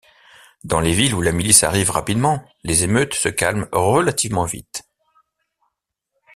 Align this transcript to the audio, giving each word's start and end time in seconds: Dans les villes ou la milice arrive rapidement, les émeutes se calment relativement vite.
Dans 0.63 0.79
les 0.79 0.93
villes 0.93 1.13
ou 1.13 1.21
la 1.21 1.31
milice 1.31 1.61
arrive 1.61 1.91
rapidement, 1.91 2.43
les 2.63 2.83
émeutes 2.85 3.13
se 3.13 3.29
calment 3.29 3.69
relativement 3.71 4.45
vite. 4.45 4.89